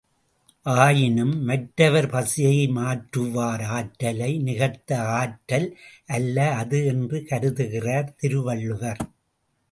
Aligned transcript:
ஆயினும், 0.65 1.33
மற்றவர் 1.43 2.07
பசியை 2.09 2.67
மாற்றுவார் 2.67 3.63
ஆற்றலை 3.69 4.29
நிகர்த்த 4.39 4.97
ஆற்றல் 5.17 5.67
அல்ல 6.07 6.37
அது 6.53 6.79
என்று 6.85 7.19
கருதுகிறார் 7.29 8.09
திருவள்ளுவர். 8.15 9.01